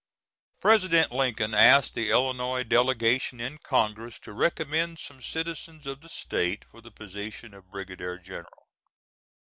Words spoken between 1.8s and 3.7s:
the Illinois delegation in